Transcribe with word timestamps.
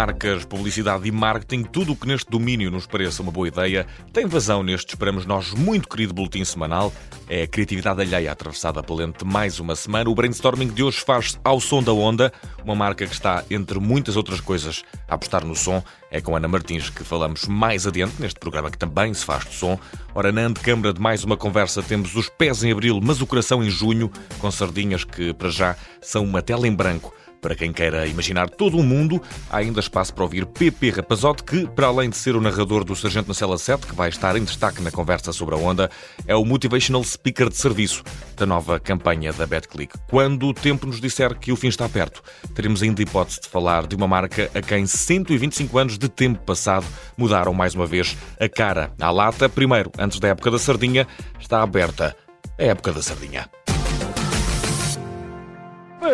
marcas, 0.00 0.46
publicidade 0.46 1.06
e 1.06 1.12
marketing, 1.12 1.62
tudo 1.62 1.92
o 1.92 1.96
que 1.96 2.08
neste 2.08 2.30
domínio 2.30 2.70
nos 2.70 2.86
pareça 2.86 3.22
uma 3.22 3.30
boa 3.30 3.48
ideia, 3.48 3.86
tem 4.14 4.24
vazão 4.24 4.62
neste, 4.62 4.94
esperamos 4.94 5.26
nós, 5.26 5.52
muito 5.52 5.86
querido 5.86 6.14
boletim 6.14 6.42
semanal. 6.42 6.90
É 7.28 7.42
a 7.42 7.46
criatividade 7.46 8.00
alheia 8.00 8.32
atravessada 8.32 8.82
pela 8.82 9.00
lente 9.00 9.26
mais 9.26 9.60
uma 9.60 9.76
semana. 9.76 10.08
O 10.08 10.14
brainstorming 10.14 10.68
de 10.68 10.82
hoje 10.82 11.00
faz-se 11.00 11.38
ao 11.44 11.60
som 11.60 11.82
da 11.82 11.92
onda, 11.92 12.32
uma 12.64 12.74
marca 12.74 13.06
que 13.06 13.12
está, 13.12 13.44
entre 13.50 13.78
muitas 13.78 14.16
outras 14.16 14.40
coisas, 14.40 14.82
a 15.06 15.16
apostar 15.16 15.44
no 15.44 15.54
som. 15.54 15.84
É 16.10 16.18
com 16.18 16.34
Ana 16.34 16.48
Martins 16.48 16.88
que 16.88 17.04
falamos 17.04 17.44
mais 17.46 17.86
adiante 17.86 18.14
neste 18.22 18.40
programa 18.40 18.70
que 18.70 18.78
também 18.78 19.12
se 19.12 19.26
faz 19.26 19.44
de 19.44 19.54
som. 19.54 19.78
Ora, 20.14 20.32
na 20.32 20.40
antecâmara 20.40 20.94
de 20.94 21.00
mais 21.00 21.24
uma 21.24 21.36
conversa, 21.36 21.82
temos 21.82 22.16
os 22.16 22.30
pés 22.30 22.64
em 22.64 22.72
abril, 22.72 22.98
mas 23.02 23.20
o 23.20 23.26
coração 23.26 23.62
em 23.62 23.68
junho, 23.68 24.10
com 24.38 24.50
sardinhas 24.50 25.04
que, 25.04 25.34
para 25.34 25.50
já, 25.50 25.76
são 26.00 26.24
uma 26.24 26.40
tela 26.40 26.66
em 26.66 26.74
branco 26.74 27.14
para 27.40 27.54
quem 27.54 27.72
queira 27.72 28.06
imaginar 28.06 28.48
todo 28.50 28.76
o 28.78 28.82
mundo, 28.82 29.20
há 29.50 29.58
ainda 29.58 29.80
espaço 29.80 30.12
para 30.14 30.24
ouvir 30.24 30.46
PP 30.46 30.90
Rapazote, 30.90 31.42
que, 31.42 31.66
para 31.66 31.86
além 31.86 32.10
de 32.10 32.16
ser 32.16 32.36
o 32.36 32.40
narrador 32.40 32.84
do 32.84 32.94
Sargento 32.94 33.28
na 33.28 33.34
Cela 33.34 33.58
7, 33.58 33.86
que 33.86 33.94
vai 33.94 34.08
estar 34.08 34.36
em 34.36 34.44
destaque 34.44 34.82
na 34.82 34.90
conversa 34.90 35.32
sobre 35.32 35.54
a 35.54 35.58
onda, 35.58 35.90
é 36.26 36.34
o 36.36 36.44
Motivational 36.44 37.02
Speaker 37.02 37.48
de 37.48 37.56
serviço 37.56 38.02
da 38.36 38.44
nova 38.46 38.78
campanha 38.78 39.32
da 39.32 39.46
BetClick. 39.46 39.98
Quando 40.08 40.46
o 40.46 40.54
tempo 40.54 40.86
nos 40.86 41.00
disser 41.00 41.34
que 41.38 41.52
o 41.52 41.56
fim 41.56 41.68
está 41.68 41.88
perto, 41.88 42.22
teremos 42.54 42.82
ainda 42.82 43.00
a 43.00 43.04
hipótese 43.04 43.40
de 43.40 43.48
falar 43.48 43.86
de 43.86 43.96
uma 43.96 44.06
marca 44.06 44.50
a 44.54 44.60
quem 44.60 44.86
125 44.86 45.78
anos 45.78 45.98
de 45.98 46.08
tempo 46.08 46.40
passado 46.44 46.86
mudaram 47.16 47.52
mais 47.52 47.74
uma 47.74 47.86
vez 47.86 48.16
a 48.38 48.48
cara. 48.48 48.92
À 49.00 49.10
lata, 49.10 49.48
primeiro, 49.48 49.90
antes 49.98 50.18
da 50.18 50.28
época 50.28 50.50
da 50.50 50.58
sardinha, 50.58 51.06
está 51.38 51.62
aberta 51.62 52.16
a 52.58 52.62
época 52.62 52.92
da 52.92 53.02
sardinha. 53.02 53.48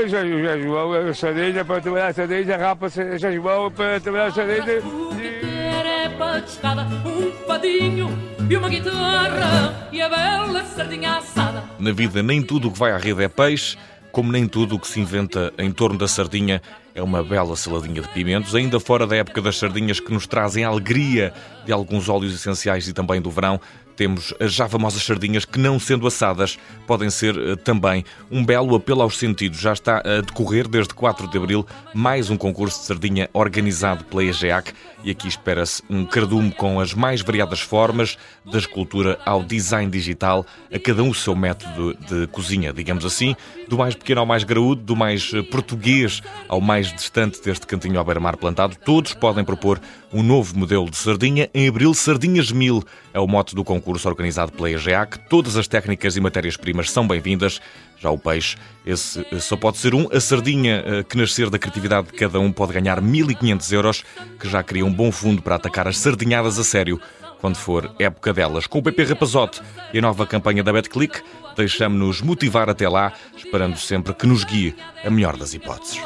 Já 0.09 0.59
João, 0.59 1.15
cerveja 1.15 1.65
para 1.65 1.81
trabalhar 1.81 2.13
cerveja, 2.13 2.57
rapa 2.59 2.89
já 2.89 3.33
João 3.33 3.71
para 3.71 3.99
trabalhar 3.99 4.31
cerveja. 4.31 4.83
é 5.17 6.09
pescada, 6.11 6.83
um 6.83 7.33
fadinho 7.47 8.11
e 8.49 8.57
uma 8.57 8.69
guitarra 8.69 9.89
e 9.91 10.03
a 10.03 10.09
bela 10.09 10.63
sardinha 10.65 11.17
assada. 11.17 11.65
Na 11.79 11.93
vida, 11.93 12.23
nem 12.23 12.43
tudo 12.43 12.69
o 12.69 12.71
que 12.71 12.79
vai 12.79 12.93
à 12.93 12.99
rede 12.99 13.25
é 13.25 13.29
peixe, 13.29 13.79
como 14.13 14.31
nem 14.31 14.47
tudo 14.47 14.77
o 14.77 14.79
que 14.79 14.87
se 14.87 15.01
inventa 15.01 15.51
em 15.59 15.73
torno 15.73 15.99
da 15.99 16.07
sardinha 16.07 16.61
é 16.97 17.03
uma 17.03 17.23
bela 17.23 17.55
saladinha 17.55 18.01
de 18.01 18.09
pimentos, 18.09 18.55
ainda 18.55 18.81
fora 18.81 19.07
da 19.07 19.15
época 19.15 19.43
das 19.43 19.59
sardinhas 19.59 20.01
que 20.01 20.11
nos 20.11 20.27
trazem 20.27 20.65
a 20.65 20.69
alegria 20.69 21.33
de 21.67 21.71
alguns 21.71 22.09
óleos 22.09 22.35
essenciais 22.35 22.89
e 22.89 22.93
também 22.95 23.21
do 23.21 23.31
verão 23.31 23.61
temos 23.97 24.35
as 24.39 24.53
já 24.53 24.69
famosas 24.69 25.03
sardinhas 25.03 25.45
que, 25.45 25.59
não 25.59 25.81
sendo 25.81 26.07
assadas, 26.07 26.59
podem 26.87 27.09
ser 27.09 27.37
uh, 27.37 27.57
também 27.57 28.05
um 28.31 28.45
belo 28.45 28.77
apelo 28.77 29.03
aos 29.03 29.17
sentidos. 29.17 29.59
Já 29.59 29.73
está 29.73 29.99
a 29.99 30.21
decorrer 30.21 30.69
desde 30.69 30.93
4 30.95 31.27
de 31.29 31.39
abril 31.39 31.67
mais 31.95 32.29
um 32.29 32.37
concurso 32.37 32.81
de 32.81 32.87
sardinha 32.87 33.29
organizado 33.33 34.05
pela 34.05 34.23
EGEAC 34.23 34.73
e 35.03 35.11
aqui 35.11 35.29
espera-se 35.29 35.83
um 35.89 36.05
cardume 36.05 36.51
com 36.51 36.79
as 36.81 36.93
mais 36.93 37.23
variadas 37.23 37.61
formas, 37.61 38.19
da 38.45 38.59
escultura 38.59 39.19
ao 39.25 39.43
design 39.43 39.91
digital, 39.91 40.45
a 40.73 40.79
cada 40.79 41.03
um 41.03 41.11
o 41.11 41.15
seu 41.15 41.35
método 41.35 41.95
de 41.95 42.27
cozinha, 42.29 42.73
digamos 42.73 43.05
assim, 43.05 43.37
do 43.69 43.79
mais 43.79 43.95
pequeno 43.95 44.21
ao 44.21 44.27
mais 44.27 44.43
graúdo, 44.43 44.83
do 44.83 44.97
mais 44.97 45.31
eh, 45.33 45.43
português 45.43 46.23
ao 46.49 46.61
mais 46.61 46.86
distante 46.93 47.43
deste 47.43 47.67
cantinho 47.67 47.99
ao 47.99 48.05
beira-mar 48.05 48.37
plantado, 48.37 48.77
todos 48.85 49.15
podem 49.15 49.45
propor 49.45 49.81
um 50.13 50.23
novo 50.23 50.59
modelo 50.59 50.91
de 50.91 50.97
sardinha. 50.97 51.49
Em 51.55 51.69
abril, 51.69 51.93
Sardinhas 51.95 52.53
Mil 52.53 52.83
é 53.13 53.21
o 53.21 53.27
mote 53.27 53.55
do 53.55 53.65
concurso 53.65 54.09
organizado 54.09 54.53
pela 54.53 54.71
EGEAC. 54.71 55.19
Todas 55.29 55.57
as 55.57 55.67
técnicas 55.67 56.17
e 56.17 56.21
matérias-primas 56.21 56.91
são 56.91 57.07
bem-vindas. 57.07 57.61
Já 57.99 58.11
o 58.11 58.19
peixe, 58.19 58.57
esse 58.85 59.27
eh, 59.33 59.39
só 59.39 59.57
pode 59.57 59.79
ser 59.79 59.95
um. 59.95 60.09
A 60.13 60.21
sardinha 60.21 60.85
eh, 60.87 61.03
que 61.03 61.17
nascer 61.17 61.49
da 61.49 61.59
criatividade 61.59 62.09
de 62.09 62.13
cada 62.13 62.39
um 62.39 62.53
pode 62.53 62.73
ganhar 62.73 63.01
1.500 63.01 63.73
euros, 63.73 64.05
que 64.39 64.49
já 64.49 64.63
cria 64.63 64.85
um 64.85 64.93
bom 64.93 65.11
fundo 65.11 65.43
para 65.43 65.57
atacar 65.57 65.89
as 65.89 65.99
sardinhadas 65.99 66.59
a 66.59 66.65
sério 66.65 67.01
quando 67.41 67.57
for 67.57 67.95
época 67.99 68.33
delas. 68.33 68.67
Com 68.67 68.79
o 68.79 68.83
PP 68.83 69.05
Rapazote 69.05 69.63
e 69.93 69.99
a 69.99 70.03
nova 70.03 70.27
campanha 70.27 70.63
da 70.63 70.73
BetClick, 70.73 71.23
deixamos-nos 71.57 72.21
motivar 72.21 72.69
até 72.69 72.89
lá, 72.89 73.13
esperando 73.37 73.79
sempre 73.79 74.15
que 74.15 74.27
nos 74.27 74.45
guie 74.45 74.75
a 75.05 75.11
melhor 75.11 75.37
das 75.37 75.55
hipóteses. 75.55 76.01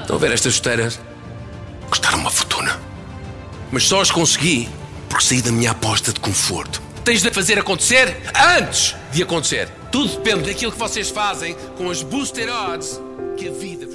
Estão 0.00 0.16
a 0.16 0.18
ver 0.18 0.32
estas 0.32 0.54
chuteiras? 0.54 1.00
Custaram 1.88 2.18
uma 2.18 2.30
fortuna. 2.30 2.78
Mas 3.70 3.84
só 3.84 4.00
as 4.00 4.10
consegui 4.10 4.68
porque 5.08 5.24
saí 5.24 5.42
da 5.42 5.52
minha 5.52 5.70
aposta 5.70 6.12
de 6.12 6.20
conforto. 6.20 6.82
Tens 7.04 7.22
de 7.22 7.30
fazer 7.30 7.58
acontecer 7.58 8.16
antes 8.58 8.96
de 9.12 9.22
acontecer. 9.22 9.68
Tudo 9.92 10.08
depende 10.08 10.50
daquilo 10.50 10.72
que 10.72 10.78
vocês 10.78 11.10
fazem 11.10 11.54
com 11.76 11.90
as 11.90 12.02
booster 12.02 12.48
odds 12.48 13.00
que 13.36 13.48
a 13.48 13.52
vida. 13.52 13.93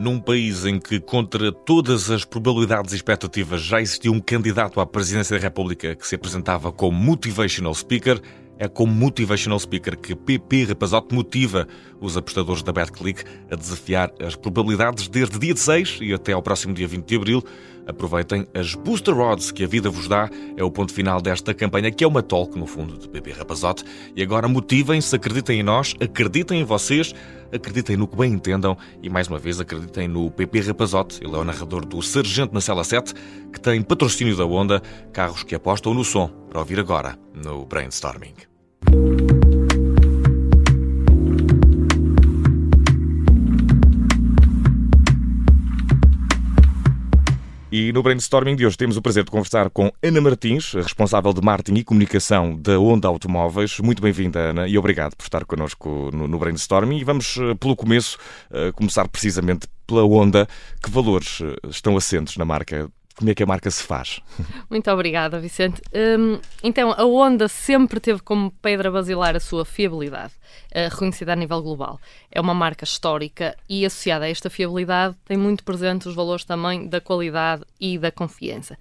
Num 0.00 0.18
país 0.18 0.64
em 0.64 0.80
que, 0.80 0.98
contra 0.98 1.52
todas 1.52 2.10
as 2.10 2.24
probabilidades 2.24 2.94
e 2.94 2.96
expectativas, 2.96 3.60
já 3.60 3.82
existia 3.82 4.10
um 4.10 4.18
candidato 4.18 4.80
à 4.80 4.86
presidência 4.86 5.36
da 5.36 5.42
República 5.42 5.94
que 5.94 6.08
se 6.08 6.14
apresentava 6.14 6.72
como 6.72 6.98
Motivational 6.98 7.74
Speaker, 7.74 8.18
é 8.58 8.66
como 8.66 8.90
Motivational 8.94 9.58
Speaker 9.58 9.98
que 9.98 10.16
PP 10.16 10.64
Rapazote 10.64 11.14
motiva 11.14 11.68
os 12.00 12.16
apostadores 12.16 12.62
da 12.62 12.72
BetClick 12.72 13.24
a 13.50 13.56
desafiar 13.56 14.10
as 14.18 14.34
probabilidades 14.34 15.06
desde 15.06 15.38
dia 15.38 15.54
6 15.54 15.98
e 16.00 16.14
até 16.14 16.32
ao 16.32 16.40
próximo 16.40 16.72
dia 16.72 16.88
20 16.88 17.06
de 17.06 17.16
abril. 17.16 17.44
Aproveitem 17.90 18.46
as 18.54 18.74
Booster 18.74 19.18
Odds 19.18 19.50
que 19.50 19.64
a 19.64 19.66
vida 19.66 19.90
vos 19.90 20.08
dá. 20.08 20.30
É 20.56 20.62
o 20.62 20.70
ponto 20.70 20.92
final 20.92 21.20
desta 21.20 21.52
campanha, 21.52 21.90
que 21.90 22.04
é 22.04 22.06
uma 22.06 22.22
talk, 22.22 22.58
no 22.58 22.66
fundo, 22.66 22.96
de 22.96 23.08
PP 23.08 23.32
Rapazote. 23.32 23.84
E 24.14 24.22
agora 24.22 24.48
motivem-se, 24.48 25.14
acreditem 25.14 25.60
em 25.60 25.62
nós, 25.62 25.94
acreditem 26.00 26.60
em 26.60 26.64
vocês, 26.64 27.12
acreditem 27.52 27.96
no 27.96 28.06
que 28.06 28.16
bem 28.16 28.32
entendam 28.32 28.76
e, 29.02 29.10
mais 29.10 29.28
uma 29.28 29.38
vez, 29.38 29.60
acreditem 29.60 30.06
no 30.06 30.30
PP 30.30 30.60
Rapazote. 30.60 31.20
Ele 31.22 31.34
é 31.34 31.38
o 31.38 31.44
narrador 31.44 31.84
do 31.84 32.00
Sargento 32.00 32.54
na 32.54 32.60
Cela 32.60 32.84
7, 32.84 33.12
que 33.52 33.60
tem 33.60 33.82
patrocínio 33.82 34.36
da 34.36 34.46
Onda, 34.46 34.80
carros 35.12 35.42
que 35.42 35.54
apostam 35.54 35.92
no 35.92 36.04
som, 36.04 36.28
para 36.48 36.60
ouvir 36.60 36.78
agora 36.78 37.18
no 37.34 37.66
Brainstorming. 37.66 38.34
E 47.80 47.92
no 47.94 48.02
brainstorming 48.02 48.56
de 48.56 48.66
hoje 48.66 48.76
temos 48.76 48.98
o 48.98 49.00
prazer 49.00 49.24
de 49.24 49.30
conversar 49.30 49.70
com 49.70 49.90
Ana 50.02 50.20
Martins, 50.20 50.74
responsável 50.74 51.32
de 51.32 51.40
marketing 51.40 51.78
e 51.78 51.82
comunicação 51.82 52.54
da 52.54 52.78
Onda 52.78 53.08
Automóveis. 53.08 53.78
Muito 53.78 54.02
bem-vinda, 54.02 54.38
Ana, 54.38 54.68
e 54.68 54.76
obrigado 54.76 55.16
por 55.16 55.24
estar 55.24 55.46
connosco 55.46 56.10
no, 56.12 56.38
brainstorming. 56.38 56.98
E 56.98 57.04
vamos, 57.04 57.38
eh, 57.38 57.54
pelo 57.54 57.74
começo, 57.74 58.18
eh, 58.52 58.70
começar 58.72 59.08
precisamente 59.08 59.66
pela 59.86 60.04
Onda. 60.04 60.46
Que 60.82 60.90
valores 60.90 61.40
eh, 61.40 61.68
estão 61.70 61.96
assentes 61.96 62.36
na 62.36 62.44
marca? 62.44 62.90
Como 63.20 63.30
é 63.30 63.34
que 63.34 63.42
a 63.42 63.46
marca 63.46 63.70
se 63.70 63.82
faz? 63.82 64.22
Muito 64.70 64.90
obrigada, 64.90 65.38
Vicente. 65.38 65.82
Hum, 65.94 66.40
então, 66.62 66.90
a 66.90 67.04
Honda 67.04 67.48
sempre 67.48 68.00
teve 68.00 68.20
como 68.20 68.50
pedra 68.62 68.90
basilar 68.90 69.36
a 69.36 69.40
sua 69.40 69.62
fiabilidade, 69.62 70.32
uh, 70.74 70.88
reconhecida 70.88 71.34
a 71.34 71.36
nível 71.36 71.60
global. 71.60 72.00
É 72.32 72.40
uma 72.40 72.54
marca 72.54 72.82
histórica 72.82 73.54
e, 73.68 73.84
associada 73.84 74.24
a 74.24 74.30
esta 74.30 74.48
fiabilidade, 74.48 75.14
tem 75.26 75.36
muito 75.36 75.62
presente 75.64 76.08
os 76.08 76.14
valores 76.14 76.46
também 76.46 76.88
da 76.88 76.98
qualidade 76.98 77.62
e 77.78 77.98
da 77.98 78.10
confiança. 78.10 78.78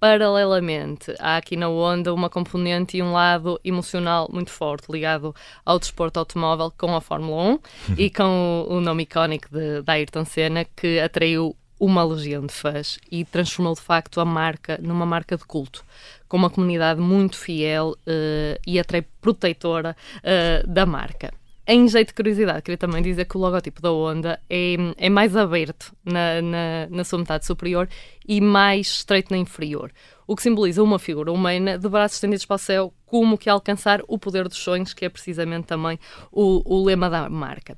Paralelamente, 0.00 1.14
há 1.18 1.36
aqui 1.36 1.54
na 1.54 1.68
Honda 1.68 2.14
uma 2.14 2.30
componente 2.30 2.96
e 2.96 3.02
um 3.02 3.12
lado 3.12 3.60
emocional 3.62 4.30
muito 4.32 4.50
forte 4.50 4.90
ligado 4.90 5.34
ao 5.62 5.78
desporto 5.78 6.18
automóvel 6.18 6.72
com 6.78 6.96
a 6.96 7.02
Fórmula 7.02 7.42
1 7.52 7.58
e 8.00 8.08
com 8.08 8.66
o, 8.66 8.76
o 8.76 8.80
nome 8.80 9.02
icónico 9.02 9.48
de, 9.50 9.82
de 9.82 9.92
Ayrton 9.92 10.24
Senna, 10.24 10.64
que 10.64 10.98
atraiu 10.98 11.54
uma 11.84 12.02
legião 12.02 12.46
de 12.46 12.52
fãs 12.52 12.98
e 13.10 13.24
transformou 13.26 13.74
de 13.74 13.80
facto 13.80 14.18
a 14.18 14.24
marca 14.24 14.78
numa 14.82 15.04
marca 15.04 15.36
de 15.36 15.44
culto, 15.44 15.84
com 16.26 16.36
uma 16.38 16.48
comunidade 16.48 16.98
muito 16.98 17.36
fiel 17.36 17.90
uh, 17.90 18.60
e 18.66 18.80
até 18.80 19.04
protetora 19.20 19.94
uh, 20.18 20.66
da 20.66 20.86
marca. 20.86 21.30
Em 21.66 21.86
jeito 21.88 22.08
de 22.08 22.14
curiosidade, 22.14 22.62
queria 22.62 22.76
também 22.76 23.02
dizer 23.02 23.24
que 23.26 23.36
o 23.36 23.40
logotipo 23.40 23.80
da 23.80 23.90
Honda 23.90 24.40
é, 24.50 24.76
é 24.98 25.08
mais 25.08 25.34
aberto 25.34 25.94
na, 26.04 26.42
na, 26.42 26.86
na, 26.90 27.04
sua 27.04 27.18
metade 27.18 27.46
superior 27.46 27.88
e 28.26 28.38
mais 28.38 28.86
estreito 28.86 29.30
na 29.30 29.38
inferior, 29.38 29.90
o 30.26 30.36
que 30.36 30.42
simboliza 30.42 30.82
uma 30.82 30.98
figura 30.98 31.32
humana 31.32 31.78
de 31.78 31.88
braços 31.88 32.16
estendidos 32.16 32.44
para 32.44 32.56
o 32.56 32.58
céu, 32.58 32.94
como 33.06 33.38
que 33.38 33.48
alcançar 33.48 34.02
o 34.08 34.18
poder 34.18 34.46
dos 34.46 34.58
sonhos, 34.58 34.92
que 34.92 35.06
é 35.06 35.08
precisamente 35.08 35.66
também 35.66 35.98
o, 36.30 36.62
o 36.64 36.84
lema 36.84 37.08
da 37.08 37.30
marca. 37.30 37.74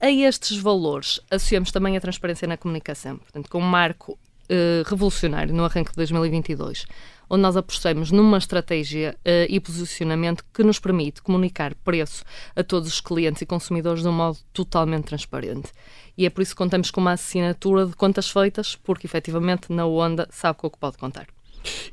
A 0.00 0.10
estes 0.10 0.56
valores 0.56 1.20
associamos 1.28 1.72
também 1.72 1.96
a 1.96 2.00
transparência 2.00 2.46
na 2.46 2.56
comunicação, 2.56 3.16
portanto, 3.16 3.50
com 3.50 3.58
um 3.58 3.62
marco 3.62 4.12
uh, 4.12 4.88
revolucionário 4.88 5.52
no 5.52 5.64
arranque 5.64 5.90
de 5.90 5.96
2022, 5.96 6.86
onde 7.28 7.42
nós 7.42 7.56
apostamos 7.56 8.12
numa 8.12 8.38
estratégia 8.38 9.16
uh, 9.18 9.46
e 9.48 9.58
posicionamento 9.58 10.44
que 10.54 10.62
nos 10.62 10.78
permite 10.78 11.20
comunicar 11.20 11.74
preço 11.74 12.24
a 12.54 12.62
todos 12.62 12.88
os 12.88 13.00
clientes 13.00 13.42
e 13.42 13.46
consumidores 13.46 14.02
de 14.02 14.08
um 14.08 14.12
modo 14.12 14.38
totalmente 14.52 15.06
transparente. 15.06 15.72
E 16.16 16.24
é 16.24 16.30
por 16.30 16.42
isso 16.42 16.52
que 16.52 16.58
contamos 16.58 16.92
com 16.92 17.00
uma 17.00 17.12
assinatura 17.12 17.84
de 17.84 17.94
contas 17.94 18.30
feitas, 18.30 18.76
porque 18.76 19.06
efetivamente 19.06 19.72
na 19.72 19.84
Onda 19.84 20.28
sabe 20.30 20.58
com 20.58 20.68
o 20.68 20.70
que 20.70 20.78
pode 20.78 20.96
contar. 20.96 21.26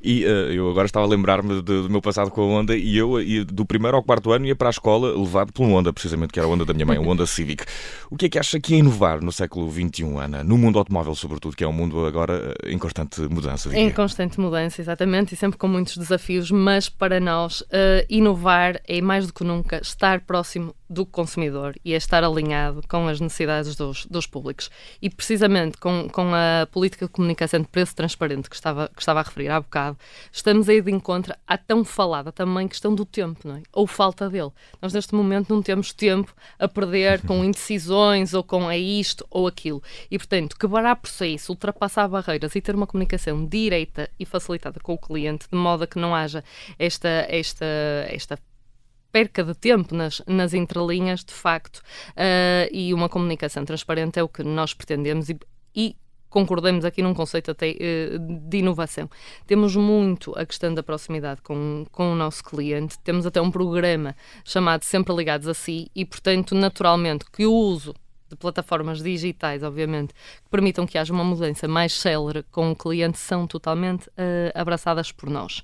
E 0.03 0.23
uh, 0.23 0.27
eu 0.51 0.69
agora 0.69 0.85
estava 0.85 1.05
a 1.05 1.09
lembrar-me 1.09 1.61
do 1.61 1.89
meu 1.89 2.01
passado 2.01 2.29
com 2.29 2.41
a 2.41 2.45
Honda 2.45 2.75
e 2.75 2.97
eu, 2.97 3.19
e 3.21 3.43
do 3.43 3.65
primeiro 3.65 3.97
ao 3.97 4.03
quarto 4.03 4.31
ano, 4.31 4.45
ia 4.45 4.55
para 4.55 4.69
a 4.69 4.71
escola 4.71 5.17
levado 5.17 5.51
por 5.51 5.63
um 5.63 5.73
Honda, 5.73 5.91
precisamente, 5.91 6.31
que 6.31 6.39
era 6.39 6.47
a 6.47 6.51
Honda 6.51 6.65
da 6.65 6.73
minha 6.73 6.85
mãe, 6.85 6.97
o 6.97 7.03
Honda 7.03 7.25
Civic. 7.25 7.63
O 8.09 8.15
que 8.15 8.27
é 8.27 8.29
que 8.29 8.39
acha 8.39 8.59
que 8.59 8.75
é 8.75 8.77
inovar 8.77 9.21
no 9.21 9.31
século 9.31 9.71
XXI, 9.71 10.03
Ana? 10.17 10.43
No 10.43 10.57
mundo 10.57 10.77
automóvel, 10.77 11.15
sobretudo, 11.15 11.55
que 11.55 11.63
é 11.63 11.67
um 11.67 11.73
mundo 11.73 12.05
agora 12.05 12.53
eh, 12.63 12.71
em 12.71 12.77
constante 12.77 13.21
mudança. 13.21 13.69
Diria. 13.69 13.83
Em 13.83 13.91
constante 13.91 14.39
mudança, 14.39 14.81
exatamente, 14.81 15.33
e 15.33 15.37
sempre 15.37 15.57
com 15.57 15.67
muitos 15.67 15.97
desafios, 15.97 16.51
mas 16.51 16.87
para 16.87 17.19
nós, 17.19 17.61
uh, 17.61 18.05
inovar 18.09 18.79
é 18.87 19.01
mais 19.01 19.27
do 19.27 19.33
que 19.33 19.43
nunca 19.43 19.81
estar 19.81 20.21
próximo 20.21 20.75
do 20.89 21.05
consumidor 21.05 21.75
e 21.83 21.93
é 21.93 21.97
estar 21.97 22.23
alinhado 22.23 22.81
com 22.87 23.07
as 23.07 23.19
necessidades 23.19 23.75
dos, 23.75 24.05
dos 24.05 24.27
públicos. 24.27 24.69
E 25.01 25.09
precisamente 25.09 25.77
com, 25.77 26.07
com 26.09 26.31
a 26.33 26.67
política 26.67 27.05
de 27.05 27.11
comunicação 27.11 27.61
de 27.61 27.67
preço 27.67 27.95
transparente 27.95 28.49
que 28.49 28.55
estava, 28.55 28.89
que 28.89 29.01
estava 29.01 29.19
a 29.19 29.23
referir 29.23 29.49
há 29.49 29.59
bocado, 29.59 29.97
estamos 30.31 30.69
aí 30.69 30.81
de 30.81 30.91
encontro 30.91 31.33
à 31.47 31.57
tão 31.57 31.83
falada 31.83 32.31
também 32.31 32.67
questão 32.67 32.93
do 32.93 33.05
tempo, 33.05 33.47
não 33.47 33.55
é? 33.55 33.63
Ou 33.73 33.87
falta 33.87 34.29
dele. 34.29 34.51
Nós 34.81 34.93
neste 34.93 35.15
momento 35.15 35.53
não 35.53 35.61
temos 35.61 35.93
tempo 35.93 36.33
a 36.59 36.67
perder 36.67 37.21
com 37.21 37.43
indecisões 37.43 38.33
ou 38.33 38.43
com 38.43 38.69
é 38.69 38.77
isto 38.77 39.25
ou 39.29 39.47
aquilo. 39.47 39.81
E 40.09 40.17
portanto, 40.17 40.57
quebrar 40.57 40.99
isso, 41.21 41.51
ultrapassar 41.51 42.07
barreiras 42.07 42.55
e 42.55 42.61
ter 42.61 42.75
uma 42.75 42.87
comunicação 42.87 43.45
direita 43.45 44.09
e 44.19 44.25
facilitada 44.25 44.79
com 44.79 44.93
o 44.93 44.97
cliente, 44.97 45.47
de 45.51 45.57
modo 45.57 45.83
a 45.83 45.87
que 45.87 45.99
não 45.99 46.13
haja 46.13 46.43
esta, 46.77 47.25
esta, 47.29 47.65
esta 48.09 48.37
perca 49.15 49.45
de 49.45 49.53
tempo 49.53 49.95
nas, 49.95 50.21
nas 50.27 50.53
entrelinhas, 50.53 51.23
de 51.23 51.31
facto, 51.31 51.77
uh, 51.77 52.67
e 52.69 52.93
uma 52.93 53.07
comunicação 53.07 53.63
transparente 53.63 54.19
é 54.19 54.23
o 54.23 54.27
que 54.27 54.43
nós 54.43 54.73
pretendemos 54.73 55.29
e, 55.29 55.39
e 55.73 55.95
concordamos 56.29 56.83
aqui 56.83 57.01
num 57.01 57.13
conceito 57.13 57.49
até 57.49 57.69
uh, 57.69 58.19
de 58.19 58.57
inovação. 58.57 59.09
Temos 59.47 59.73
muito 59.77 60.37
a 60.37 60.45
questão 60.45 60.73
da 60.73 60.83
proximidade 60.83 61.41
com, 61.41 61.85
com 61.93 62.11
o 62.11 62.15
nosso 62.15 62.43
cliente, 62.43 62.99
temos 63.05 63.25
até 63.25 63.41
um 63.41 63.49
programa 63.49 64.13
chamado 64.43 64.83
Sempre 64.83 65.15
Ligados 65.15 65.47
a 65.47 65.53
Si 65.53 65.89
e, 65.95 66.03
portanto, 66.03 66.53
naturalmente, 66.53 67.23
que 67.31 67.45
o 67.45 67.53
uso 67.53 67.95
de 68.27 68.35
plataformas 68.35 69.01
digitais, 69.01 69.63
obviamente, 69.63 70.13
que 70.13 70.49
permitam 70.51 70.85
que 70.85 70.97
haja 70.97 71.13
uma 71.13 71.23
mudança 71.23 71.69
mais 71.69 71.93
célere 71.93 72.43
com 72.51 72.69
o 72.69 72.75
cliente, 72.75 73.17
são 73.17 73.47
totalmente 73.47 74.09
uh, 74.09 74.51
abraçadas 74.53 75.09
por 75.13 75.29
nós. 75.29 75.63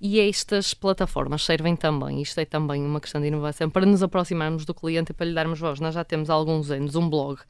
E 0.00 0.20
estas 0.20 0.74
plataformas 0.74 1.42
servem 1.42 1.74
também, 1.74 2.22
isto 2.22 2.38
é 2.38 2.44
também 2.44 2.84
uma 2.84 3.00
questão 3.00 3.20
de 3.20 3.26
inovação, 3.26 3.68
para 3.68 3.84
nos 3.84 4.02
aproximarmos 4.02 4.64
do 4.64 4.72
cliente 4.72 5.10
e 5.10 5.14
para 5.14 5.26
lhe 5.26 5.34
darmos 5.34 5.58
voz. 5.58 5.80
Nós 5.80 5.94
já 5.94 6.04
temos 6.04 6.30
há 6.30 6.34
alguns 6.34 6.70
anos 6.70 6.94
um 6.94 7.08
blog, 7.08 7.40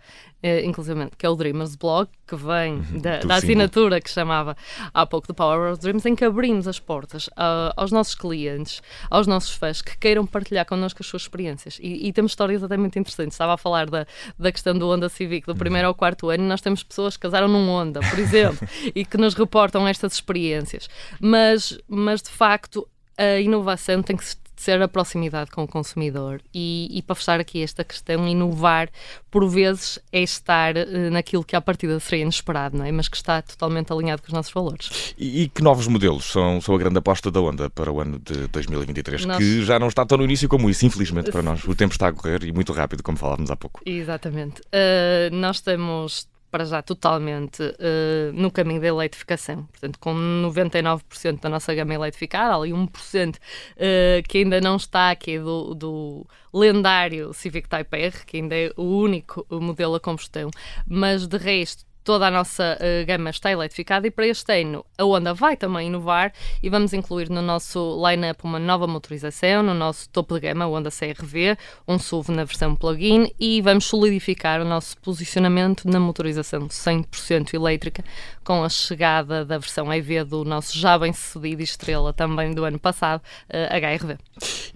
eh, 0.43 0.65
inclusive, 0.65 1.11
que 1.19 1.27
é 1.27 1.29
o 1.29 1.35
Dreamers 1.35 1.77
Blog, 1.77 2.09
que 2.27 2.37
vem 2.37 2.75
uhum, 2.75 2.99
da, 3.01 3.19
da 3.21 3.35
assinatura 3.37 4.01
que 4.01 4.11
chamava 4.11 4.57
há 4.95 5.05
pouco 5.07 5.27
do 5.27 5.35
Power 5.35 5.73
of 5.73 5.81
Dreams, 5.81 6.07
em 6.07 6.15
que 6.15 6.25
abrimos 6.25 6.67
as 6.67 6.79
portas 6.79 7.27
uh, 7.29 7.73
aos 7.77 7.91
nossos 7.91 8.15
clientes, 8.15 8.81
aos 9.11 9.27
nossos 9.27 9.53
fãs 9.53 9.83
que 9.83 9.97
queiram 9.99 10.27
partilhar 10.27 10.65
connosco 10.65 11.03
as 11.03 11.07
suas 11.07 11.23
experiências. 11.23 11.79
E, 11.83 12.09
e, 12.09 12.13
temos 12.13 12.33
histórias 12.33 12.63
até 12.63 12.77
muito 12.77 12.99
interessantes. 12.99 13.35
Estava 13.35 13.55
a 13.55 13.57
falar 13.59 13.91
da, 13.91 14.07
da 14.39 14.53
questão 14.53 14.77
do 14.77 14.89
Honda 14.89 15.09
Civic, 15.09 15.47
do 15.47 15.55
primeiro 15.55 15.89
ao 15.89 15.95
quarto 15.95 16.29
ano, 16.31 16.45
nós 16.45 16.61
temos 16.61 16.83
pessoas 16.83 17.17
que 17.17 17.23
casaram 17.23 17.49
num 17.49 17.69
Honda, 17.69 18.01
por 18.01 18.19
exemplo, 18.19 18.67
e 18.95 19.05
que 19.05 19.17
nos 19.17 19.35
reportam 19.35 19.87
estas 19.87 20.15
experiências. 20.15 20.89
Mas, 21.21 21.79
mas 21.89 22.23
de 22.23 22.31
facto, 22.39 22.89
a 23.17 23.41
inovação 23.41 24.01
tem 24.01 24.17
que 24.17 24.25
ser 24.57 24.81
a 24.83 24.89
proximidade 24.89 25.51
com 25.51 25.63
o 25.63 25.69
consumidor. 25.69 26.41
E, 26.53 26.89
e, 26.91 27.03
para 27.03 27.15
fechar 27.15 27.41
aqui 27.41 27.63
esta 27.63 27.85
questão, 27.85 28.27
inovar, 28.29 28.89
por 29.31 29.49
vezes, 29.49 29.99
é 30.13 30.21
estar 30.21 30.77
uh, 30.77 31.11
naquilo 31.11 31.45
que 31.45 31.55
à 31.55 31.61
partida 31.61 31.99
seria 32.01 32.23
inesperado, 32.23 32.77
não 32.77 32.85
é? 32.85 32.93
mas 32.93 33.09
que 33.09 33.17
está 33.17 33.41
totalmente 33.41 33.93
alinhado 33.93 34.23
com 34.23 34.29
os 34.29 34.35
nossos 34.35 34.53
valores. 34.53 35.15
E, 35.17 35.43
e 35.43 35.49
que 35.49 35.63
novos 35.63 35.87
modelos 35.87 36.25
são, 36.25 36.61
são 36.61 36.75
a 36.75 36.79
grande 36.79 36.99
aposta 36.99 37.31
da 37.31 37.41
Onda 37.41 37.71
para 37.71 37.91
o 37.93 38.01
ano 38.01 38.19
de 38.19 38.49
2023? 38.49 39.25
Nós... 39.27 39.39
Que 39.39 39.65
já 39.65 39.79
não 39.79 39.89
está 39.89 40.05
tão 40.05 40.19
no 40.19 40.25
início 40.25 40.49
como 40.49 40.69
isso, 40.69 40.85
infelizmente, 40.85 41.31
para 41.31 41.43
nós. 41.43 41.65
O 41.65 41.75
tempo 41.75 41.93
está 41.93 42.09
a 42.09 42.13
correr 42.13 42.45
e 42.45 42.53
muito 42.53 42.73
rápido, 42.73 43.03
como 43.03 43.17
falávamos 43.17 43.51
há 43.51 43.57
pouco. 43.57 43.81
Exatamente. 43.87 44.61
Uh, 44.63 45.35
nós 45.35 45.61
temos 45.61 46.29
para 46.51 46.65
já 46.65 46.83
totalmente 46.83 47.63
uh, 47.63 48.33
no 48.33 48.51
caminho 48.51 48.81
da 48.81 48.87
eletrificação. 48.89 49.65
Portanto, 49.65 49.99
com 49.99 50.15
99% 50.15 51.41
da 51.41 51.49
nossa 51.49 51.75
gama 51.75 51.95
eletrificada, 51.95 52.55
ali 52.55 52.71
1% 52.71 53.37
uh, 53.37 53.39
eh, 53.77 54.23
que 54.29 54.39
ainda 54.39 54.61
não 54.61 54.77
está, 54.77 55.11
aqui 55.11 55.39
do, 55.39 55.75
do 55.75 56.27
lendário 56.53 57.33
Civic 57.33 57.69
Type 57.69 57.97
R, 57.97 58.25
que 58.27 58.37
ainda 58.39 58.57
é 58.57 58.73
o 58.77 58.83
único 58.83 59.47
modelo 59.51 59.95
a 59.95 60.01
combustão, 60.01 60.51
mas 60.87 61.27
de 61.27 61.37
resto 61.37 61.88
toda 62.09 62.27
a 62.27 62.31
nossa 62.31 62.79
uh, 62.81 63.05
gama 63.05 63.29
está 63.29 63.53
eletrificada 63.53 64.07
e 64.07 64.11
para 64.11 64.27
este 64.27 64.63
ano 64.63 64.83
a 64.97 65.05
Honda 65.05 65.35
vai 65.35 65.59
também 65.59 65.89
inovar 65.89 66.33
e 66.63 66.71
vamos 66.71 66.95
incluir 66.95 67.29
no 67.29 67.43
nosso 67.43 68.03
line-up 68.03 68.43
uma 68.45 68.59
nova 68.59 68.87
motorização, 68.87 69.63
no 69.63 69.75
nosso 69.75 70.09
topo 70.09 70.33
de 70.37 70.41
gama, 70.41 70.65
Honda 70.65 70.89
CRV, 70.91 71.59
um 71.87 71.99
SUV 71.99 72.33
na 72.33 72.45
versão 72.45 72.75
plug-in 72.75 73.31
e 73.39 73.61
vamos 73.61 73.85
solidificar 73.85 74.63
o 74.63 74.65
nosso 74.65 74.97
posicionamento 75.03 75.87
na 75.87 76.01
motorização 76.01 76.67
100% 76.67 77.53
elétrica 77.53 78.03
com 78.43 78.65
a 78.65 78.71
chegada 78.71 79.45
da 79.45 79.59
versão 79.59 79.93
EV 79.93 80.25
do 80.25 80.43
nosso 80.47 80.79
já 80.79 80.99
bem-sucedido 80.99 81.61
estrela 81.61 82.15
também 82.15 82.55
do 82.55 82.65
ano 82.65 82.79
passado, 82.79 83.21
uh, 83.51 84.01
HRV. 84.01 84.17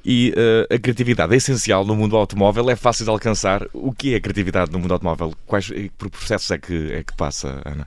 E 0.04 0.34
uh, 0.36 0.74
a 0.74 0.78
criatividade 0.78 1.32
é 1.32 1.38
essencial 1.38 1.82
no 1.82 1.96
mundo 1.96 2.14
automóvel, 2.14 2.68
é 2.68 2.76
fácil 2.76 3.06
de 3.06 3.10
alcançar. 3.10 3.66
O 3.72 3.90
que 3.90 4.12
é 4.12 4.16
a 4.18 4.20
criatividade 4.20 4.70
no 4.70 4.78
mundo 4.78 4.92
automóvel? 4.92 5.32
Quais 5.46 5.70
processos 5.96 6.50
é 6.50 6.58
que, 6.58 6.92
é 6.92 7.02
que 7.02 7.14
passa, 7.22 7.62
Ana? 7.64 7.86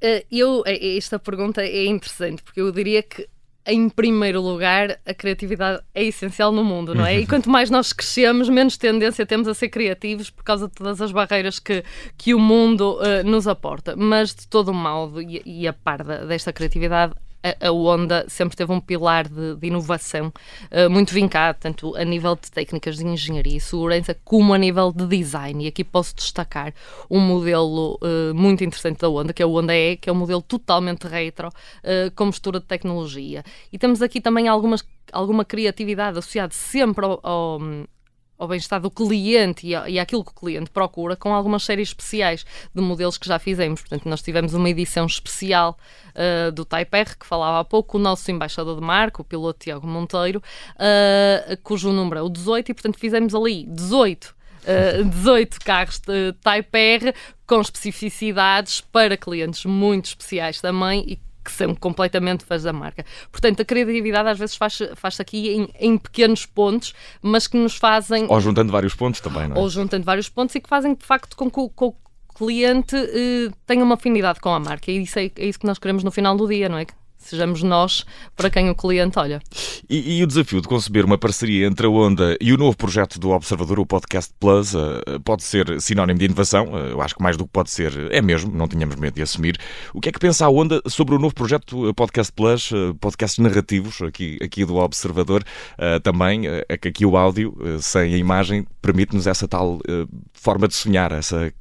Eh, 0.00 0.24
eu, 0.32 0.62
eh, 0.66 0.96
esta 0.96 1.18
pergunta 1.18 1.62
é 1.62 1.84
interessante, 1.84 2.42
porque 2.42 2.60
eu 2.60 2.72
diria 2.72 3.02
que 3.02 3.28
em 3.66 3.90
primeiro 3.90 4.40
lugar, 4.40 4.98
a 5.06 5.12
criatividade 5.12 5.82
é 5.94 6.02
essencial 6.04 6.50
no 6.50 6.64
mundo, 6.64 6.94
não 6.94 7.04
é? 7.04 7.20
E 7.20 7.26
quanto 7.28 7.50
mais 7.50 7.68
nós 7.68 7.92
crescemos, 7.92 8.48
menos 8.48 8.78
tendência 8.78 9.26
temos 9.26 9.46
a 9.46 9.54
ser 9.54 9.68
criativos 9.68 10.30
por 10.30 10.42
causa 10.42 10.66
de 10.66 10.74
todas 10.74 11.00
as 11.02 11.12
barreiras 11.12 11.58
que, 11.58 11.84
que 12.16 12.32
o 12.34 12.38
mundo 12.38 12.98
uh, 12.98 13.22
nos 13.22 13.46
aporta. 13.46 13.94
Mas, 13.94 14.34
de 14.34 14.48
todo 14.48 14.72
modo, 14.72 15.20
e, 15.20 15.42
e 15.44 15.68
a 15.68 15.74
par 15.74 16.02
da, 16.02 16.24
desta 16.24 16.52
criatividade, 16.54 17.12
a, 17.42 17.70
Honda 17.70 18.24
sempre 18.28 18.56
teve 18.56 18.72
um 18.72 18.80
pilar 18.80 19.28
de, 19.28 19.56
de 19.56 19.66
inovação 19.66 20.32
uh, 20.70 20.90
muito 20.90 21.12
vincado, 21.12 21.56
tanto 21.60 21.96
a 21.96 22.04
nível 22.04 22.36
de 22.36 22.50
técnicas 22.50 22.96
de 22.96 23.06
engenharia 23.06 23.56
e 23.56 23.60
segurança, 23.60 24.16
como 24.24 24.52
a 24.52 24.58
nível 24.58 24.92
de 24.92 25.06
design. 25.06 25.64
E 25.64 25.68
aqui 25.68 25.84
posso 25.84 26.14
destacar 26.14 26.74
um 27.10 27.20
modelo 27.20 27.98
uh, 28.02 28.34
muito 28.34 28.62
interessante 28.64 29.00
da 29.00 29.08
Honda, 29.08 29.32
que 29.32 29.42
é 29.42 29.46
o 29.46 29.52
Honda 29.52 29.74
E, 29.74 29.96
que 29.96 30.10
é 30.10 30.12
um 30.12 30.16
modelo 30.16 30.42
totalmente 30.42 31.06
retro, 31.06 31.48
uh, 31.48 32.10
com 32.14 32.26
mistura 32.26 32.60
de 32.60 32.66
tecnologia. 32.66 33.42
E 33.72 33.78
temos 33.78 34.02
aqui 34.02 34.20
também 34.20 34.48
algumas, 34.48 34.84
alguma 35.12 35.44
criatividade 35.44 36.18
associada 36.18 36.52
sempre 36.52 37.04
ao, 37.04 37.20
ao 37.22 37.60
ao 38.40 38.48
bem-estar 38.48 38.80
do 38.80 38.90
cliente 38.90 39.66
e, 39.66 39.72
e 39.72 39.98
àquilo 39.98 40.24
que 40.24 40.30
o 40.30 40.34
cliente 40.34 40.70
procura, 40.70 41.14
com 41.14 41.34
algumas 41.34 41.62
séries 41.62 41.88
especiais 41.88 42.46
de 42.74 42.80
modelos 42.80 43.18
que 43.18 43.28
já 43.28 43.38
fizemos. 43.38 43.82
Portanto, 43.82 44.08
nós 44.08 44.22
tivemos 44.22 44.54
uma 44.54 44.70
edição 44.70 45.04
especial 45.04 45.78
uh, 46.14 46.50
do 46.50 46.64
Type 46.64 46.96
R, 46.96 47.18
que 47.18 47.26
falava 47.26 47.60
há 47.60 47.64
pouco, 47.64 47.98
o 47.98 48.00
nosso 48.00 48.30
embaixador 48.30 48.80
de 48.80 48.80
marca, 48.80 49.20
o 49.20 49.24
piloto 49.24 49.58
Tiago 49.60 49.86
Monteiro, 49.86 50.42
uh, 50.76 51.56
cujo 51.62 51.92
número 51.92 52.18
é 52.18 52.22
o 52.22 52.30
18, 52.30 52.70
e 52.70 52.74
portanto 52.74 52.98
fizemos 52.98 53.34
ali 53.34 53.66
18 53.66 54.40
Uh, 54.60 55.08
18 55.08 55.58
carros 55.60 55.98
de 56.00 56.34
Type 56.34 56.78
R 56.78 57.14
com 57.46 57.62
especificidades 57.62 58.82
para 58.82 59.16
clientes 59.16 59.64
muito 59.64 60.04
especiais 60.04 60.60
também 60.60 61.02
e 61.08 61.18
que 61.50 61.56
são 61.56 61.74
completamente 61.74 62.44
fãs 62.44 62.62
da 62.62 62.72
marca. 62.72 63.04
Portanto, 63.30 63.60
a 63.60 63.64
criatividade 63.64 64.28
às 64.28 64.38
vezes 64.38 64.56
faz-se 64.56 64.94
faz 64.94 65.18
aqui 65.20 65.50
em, 65.50 65.68
em, 65.78 65.98
pequenos 65.98 66.46
pontos, 66.46 66.94
mas 67.20 67.46
que 67.46 67.56
nos 67.56 67.76
fazem. 67.76 68.26
Ou 68.28 68.40
juntando 68.40 68.72
vários 68.72 68.94
pontos 68.94 69.20
também, 69.20 69.48
não 69.48 69.56
é? 69.56 69.58
Ou 69.58 69.68
juntando 69.68 70.04
vários 70.04 70.28
pontos 70.28 70.54
e 70.54 70.60
que 70.60 70.68
fazem 70.68 70.94
de 70.94 71.04
facto 71.04 71.36
com 71.36 71.50
que, 71.50 71.68
com, 71.74 71.86
o 71.86 71.94
cliente 72.34 72.96
eh, 72.96 73.50
tenha 73.66 73.84
uma 73.84 73.94
afinidade 73.94 74.40
com 74.40 74.50
a 74.50 74.60
marca. 74.60 74.90
E 74.90 75.02
isso 75.02 75.18
é, 75.18 75.30
é 75.36 75.46
isso 75.46 75.58
que 75.58 75.66
nós 75.66 75.78
queremos 75.78 76.04
no 76.04 76.10
final 76.10 76.36
do 76.36 76.48
dia, 76.48 76.68
não 76.68 76.78
é? 76.78 76.86
Sejamos 77.20 77.62
nós 77.62 78.04
para 78.36 78.50
quem 78.50 78.70
o 78.70 78.74
cliente 78.74 79.18
olha. 79.18 79.40
E, 79.88 80.18
e, 80.18 80.22
o 80.22 80.26
desafio 80.26 80.60
de 80.60 80.68
conceber 80.68 81.04
uma 81.04 81.18
parceria 81.18 81.66
entre 81.66 81.86
a 81.86 81.90
Onda 81.90 82.36
e 82.40 82.52
o 82.52 82.56
novo 82.56 82.76
projeto 82.76 83.18
do 83.18 83.30
Observador, 83.30 83.78
o 83.78 83.86
Podcast 83.86 84.32
Plus, 84.38 84.74
uh, 84.74 85.20
pode 85.24 85.42
ser 85.42 85.80
sinónimo 85.80 86.18
de 86.18 86.24
inovação. 86.24 86.72
Uh, 86.72 86.90
eu 86.90 87.02
acho 87.02 87.14
que 87.14 87.22
mais 87.22 87.36
do 87.36 87.44
que 87.44 87.50
pode 87.50 87.70
ser, 87.70 87.92
é 88.12 88.20
mesmo, 88.20 88.52
não 88.52 88.66
tínhamos 88.66 88.96
medo 88.96 89.14
de 89.14 89.22
assumir. 89.22 89.58
O 89.94 90.00
que 90.00 90.08
é 90.08 90.12
que 90.12 90.18
pensa 90.18 90.46
a 90.46 90.50
Onda 90.50 90.80
sobre 90.86 91.14
o 91.14 91.18
novo 91.18 91.34
projeto 91.34 91.92
Podcast 91.94 92.32
Plus, 92.32 92.70
podcasts 93.00 93.38
narrativos 93.38 94.00
aqui, 94.02 94.38
aqui 94.42 94.64
do 94.64 94.76
Observador? 94.76 95.44
também, 96.02 96.42
é 96.46 96.76
que 96.76 96.88
aqui 96.88 97.06
o 97.06 97.16
áudio, 97.16 97.54
sem 97.80 98.14
a 98.14 98.16
imagem, 98.16 98.66
permite-nos 98.80 99.26
essa 99.26 99.46
tal 99.46 99.78
forma 100.32 100.68
de 100.68 100.74
sonhar, 100.74 101.12
essa 101.12 101.52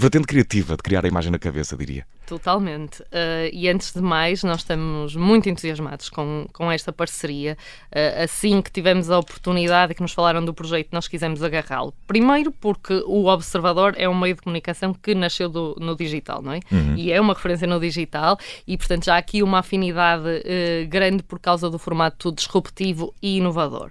vertente 0.00 0.26
criativa 0.26 0.76
de 0.76 0.82
criar 0.82 1.04
a 1.04 1.08
imagem 1.08 1.30
na 1.30 1.38
cabeça, 1.38 1.76
diria. 1.76 2.06
Totalmente. 2.26 3.00
Uh, 3.02 3.48
e 3.52 3.68
antes 3.68 3.92
de 3.92 4.02
mais, 4.02 4.44
nós 4.44 4.58
estamos 4.58 5.16
muito 5.16 5.48
entusiasmados 5.48 6.10
com, 6.10 6.46
com 6.52 6.70
esta 6.70 6.92
parceria. 6.92 7.56
Uh, 7.86 8.24
assim 8.24 8.60
que 8.60 8.70
tivemos 8.70 9.10
a 9.10 9.18
oportunidade 9.18 9.92
e 9.92 9.94
que 9.94 10.02
nos 10.02 10.12
falaram 10.12 10.44
do 10.44 10.52
projeto, 10.52 10.88
nós 10.92 11.08
quisemos 11.08 11.42
agarrá-lo. 11.42 11.94
Primeiro, 12.06 12.52
porque 12.52 13.02
o 13.06 13.26
Observador 13.26 13.94
é 13.96 14.08
um 14.08 14.18
meio 14.18 14.34
de 14.34 14.42
comunicação 14.42 14.92
que 14.92 15.14
nasceu 15.14 15.48
do, 15.48 15.74
no 15.80 15.96
digital, 15.96 16.42
não 16.42 16.52
é? 16.52 16.60
Uhum. 16.70 16.96
E 16.96 17.10
é 17.10 17.20
uma 17.20 17.32
referência 17.32 17.66
no 17.66 17.80
digital, 17.80 18.38
e 18.66 18.76
portanto 18.76 19.06
já 19.06 19.14
há 19.14 19.18
aqui 19.18 19.42
uma 19.42 19.60
afinidade 19.60 20.28
uh, 20.28 20.88
grande 20.88 21.22
por 21.22 21.38
causa 21.38 21.70
do 21.70 21.78
formato 21.78 22.30
disruptivo 22.30 23.14
e 23.22 23.38
inovador. 23.38 23.90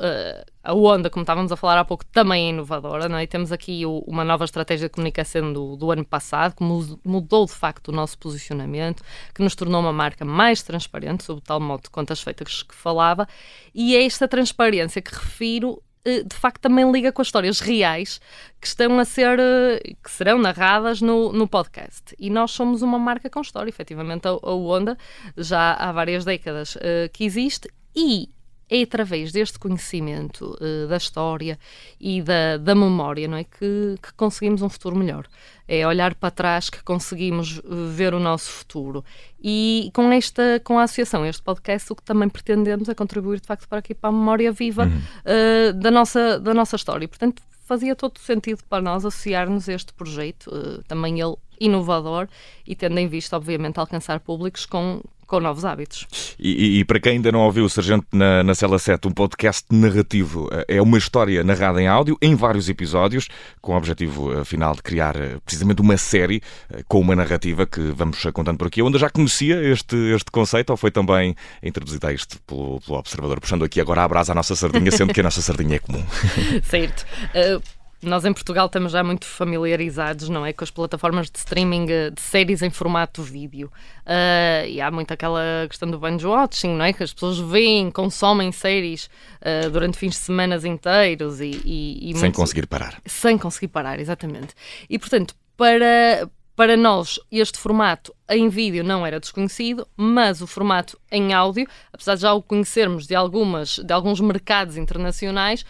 Eh, 0.00 0.44
a 0.64 0.74
Onda, 0.74 1.10
como 1.10 1.22
estávamos 1.22 1.52
a 1.52 1.56
falar 1.56 1.78
há 1.78 1.84
pouco, 1.84 2.04
também 2.06 2.46
é 2.46 2.48
inovadora. 2.50 3.08
Não 3.08 3.18
é? 3.18 3.26
Temos 3.26 3.52
aqui 3.52 3.84
o, 3.84 3.98
uma 4.06 4.24
nova 4.24 4.44
estratégia 4.44 4.88
de 4.88 4.94
comunicação 4.94 5.52
do, 5.52 5.76
do, 5.76 5.90
ano 5.90 6.04
passado, 6.04 6.56
que 6.56 6.64
mudou 7.08 7.46
de 7.46 7.52
facto 7.52 7.88
o 7.88 7.92
nosso 7.92 8.18
posicionamento, 8.18 9.02
que 9.34 9.42
nos 9.42 9.54
tornou 9.54 9.80
uma 9.80 9.92
marca 9.92 10.24
mais 10.24 10.62
transparente, 10.62 11.24
sob 11.24 11.40
tal 11.42 11.60
modo 11.60 11.82
de 11.84 11.90
contas 11.90 12.20
feitas 12.20 12.62
que 12.62 12.74
falava, 12.74 13.26
e 13.74 13.96
é 13.96 14.04
esta 14.04 14.26
transparência 14.26 15.02
que 15.02 15.14
refiro 15.14 15.82
eh, 16.04 16.22
de 16.22 16.34
facto 16.36 16.60
também 16.60 16.90
liga 16.90 17.12
com 17.12 17.20
as 17.20 17.28
histórias 17.28 17.60
reais 17.60 18.20
que 18.60 18.66
estão 18.66 18.98
a 18.98 19.04
ser, 19.04 19.38
eh, 19.38 19.94
que 20.02 20.10
serão 20.10 20.38
narradas 20.38 21.00
no, 21.00 21.32
no 21.32 21.46
podcast. 21.46 22.14
E 22.18 22.30
nós 22.30 22.50
somos 22.52 22.82
uma 22.82 22.98
marca 22.98 23.28
com 23.28 23.40
história, 23.40 23.68
efetivamente 23.68 24.26
a, 24.26 24.30
a 24.30 24.54
Onda 24.54 24.96
já 25.36 25.74
há 25.74 25.92
várias 25.92 26.24
décadas 26.24 26.76
uh, 26.76 27.08
que 27.12 27.24
existe 27.24 27.68
e 27.94 28.30
é 28.70 28.82
através 28.82 29.32
deste 29.32 29.58
conhecimento 29.58 30.56
uh, 30.60 30.88
da 30.88 30.96
história 30.96 31.58
e 32.00 32.20
da, 32.22 32.56
da 32.56 32.74
memória 32.74 33.26
não 33.26 33.36
é, 33.38 33.44
que, 33.44 33.96
que, 34.02 34.12
conseguimos 34.14 34.62
um 34.62 34.68
futuro 34.68 34.96
melhor. 34.96 35.26
É 35.66 35.86
olhar 35.86 36.14
para 36.14 36.30
trás 36.30 36.70
que 36.70 36.82
conseguimos 36.82 37.58
eh, 37.58 37.62
ver 37.94 38.14
o 38.14 38.18
nosso 38.18 38.50
futuro. 38.50 39.04
E 39.42 39.90
com 39.92 40.10
esta, 40.10 40.58
com 40.64 40.78
a 40.78 40.84
associação, 40.84 41.26
este 41.26 41.42
podcast, 41.42 41.92
o 41.92 41.96
que 41.96 42.02
também 42.02 42.26
pretendemos 42.26 42.88
é 42.88 42.94
contribuir 42.94 43.38
de 43.38 43.46
facto 43.46 43.68
para 43.68 43.78
aqui 43.78 43.94
para 43.94 44.08
a 44.08 44.12
memória 44.12 44.50
viva 44.50 44.84
uhum. 44.84 44.98
uh, 44.98 45.72
da, 45.74 45.90
nossa, 45.90 46.40
da 46.40 46.54
nossa 46.54 46.76
história. 46.76 47.04
E, 47.04 47.08
portanto, 47.08 47.42
fazia 47.66 47.94
todo 47.94 48.18
sentido 48.18 48.62
para 48.66 48.82
nós 48.82 49.04
associar-nos 49.04 49.68
a 49.68 49.74
este 49.74 49.92
projeto, 49.92 50.46
uh, 50.46 50.82
também 50.84 51.20
ele 51.20 51.36
inovador 51.60 52.28
e 52.66 52.74
tendo 52.74 52.98
em 52.98 53.06
vista, 53.06 53.36
obviamente, 53.36 53.78
alcançar 53.78 54.20
públicos 54.20 54.64
com, 54.64 55.02
com 55.28 55.38
novos 55.38 55.64
hábitos. 55.64 56.06
E, 56.38 56.78
e, 56.78 56.84
para 56.84 56.98
quem 56.98 57.12
ainda 57.12 57.30
não 57.30 57.40
ouviu 57.40 57.64
o 57.64 57.68
Sargento 57.68 58.06
na, 58.12 58.42
na 58.42 58.54
Cela 58.54 58.78
7, 58.78 59.06
um 59.06 59.10
podcast 59.12 59.66
narrativo, 59.70 60.48
eh, 60.50 60.76
é 60.76 60.82
uma 60.82 60.96
história 60.96 61.44
narrada 61.44 61.80
em 61.80 61.86
áudio, 61.86 62.16
em 62.22 62.34
vários 62.34 62.68
episódios, 62.68 63.28
com 63.60 63.74
o 63.74 63.76
objetivo 63.76 64.32
eh, 64.32 64.44
final 64.44 64.74
de 64.74 64.82
criar 64.82 65.14
eh, 65.16 65.36
precisamente 65.44 65.82
uma 65.82 65.98
série 65.98 66.42
com 66.88 66.98
uma 66.98 67.14
narrativa 67.14 67.66
que 67.66 67.80
vamos 67.94 68.24
contando 68.32 68.56
por 68.56 68.68
aqui. 68.68 68.80
A 68.80 68.84
Onda 68.84 68.98
já 68.98 69.10
conhecia 69.10 69.62
este, 69.70 69.96
este 70.14 70.30
conceito 70.30 70.70
ou 70.70 70.76
foi 70.78 70.90
também 70.90 71.36
introduzido 71.62 72.06
a 72.06 72.12
isto 72.12 72.40
pelo, 72.46 72.80
pelo 72.80 72.98
observador? 72.98 73.38
Puxando 73.38 73.64
aqui 73.64 73.80
agora 73.82 74.02
a 74.02 74.08
brasa 74.08 74.32
à 74.32 74.34
nossa 74.34 74.56
sardinha, 74.56 74.90
sendo 74.90 75.12
que 75.12 75.20
a 75.20 75.24
nossa 75.24 75.42
sardinha 75.42 75.76
é 75.76 75.78
comum. 75.78 76.02
certo. 76.64 77.04
Uh 77.34 77.77
nós 78.00 78.24
em 78.24 78.32
Portugal 78.32 78.66
estamos 78.66 78.92
já 78.92 79.02
muito 79.02 79.26
familiarizados, 79.26 80.28
não 80.28 80.46
é, 80.46 80.52
com 80.52 80.62
as 80.62 80.70
plataformas 80.70 81.30
de 81.30 81.38
streaming 81.38 81.86
eh, 81.90 82.10
de 82.10 82.20
séries 82.20 82.62
em 82.62 82.70
formato 82.70 83.22
vídeo. 83.22 83.70
Uh, 84.06 84.66
e 84.68 84.80
há 84.80 84.90
muito 84.90 85.12
aquela 85.12 85.66
questão 85.68 85.90
do 85.90 85.98
binge 85.98 86.26
watching, 86.26 86.76
não 86.76 86.84
é, 86.84 86.92
que 86.92 87.02
as 87.02 87.12
pessoas 87.12 87.38
veem, 87.38 87.90
consomem 87.90 88.52
séries 88.52 89.10
uh, 89.40 89.68
durante 89.70 89.98
fins 89.98 90.12
de 90.12 90.18
semana 90.18 90.56
inteiros 90.64 91.40
e, 91.40 91.60
e, 91.64 92.10
e 92.10 92.12
sem 92.14 92.22
muito... 92.22 92.36
conseguir 92.36 92.66
parar. 92.66 93.00
Sem 93.04 93.36
conseguir 93.36 93.68
parar, 93.68 93.98
exatamente. 93.98 94.54
E 94.88 94.98
portanto, 94.98 95.34
para 95.56 96.28
para 96.58 96.76
nós, 96.76 97.20
este 97.30 97.56
formato 97.56 98.12
em 98.28 98.48
vídeo 98.48 98.82
não 98.82 99.06
era 99.06 99.20
desconhecido, 99.20 99.86
mas 99.96 100.40
o 100.40 100.46
formato 100.46 100.98
em 101.08 101.32
áudio, 101.32 101.68
apesar 101.92 102.16
de 102.16 102.22
já 102.22 102.32
o 102.32 102.42
conhecermos 102.42 103.06
de, 103.06 103.14
algumas, 103.14 103.78
de 103.78 103.92
alguns 103.92 104.20
mercados 104.20 104.76
internacionais, 104.76 105.64